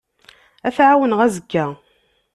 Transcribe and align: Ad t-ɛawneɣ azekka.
Ad 0.67 0.73
t-ɛawneɣ 0.75 1.19
azekka. 1.25 1.65